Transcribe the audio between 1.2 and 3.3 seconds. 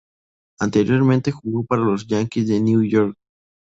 jugó para los Yankees de Nueva York.